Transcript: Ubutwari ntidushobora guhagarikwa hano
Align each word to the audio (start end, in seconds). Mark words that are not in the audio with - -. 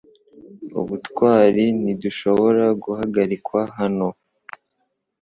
Ubutwari 0.79 1.63
ntidushobora 1.81 2.65
guhagarikwa 2.83 3.59
hano 3.77 4.07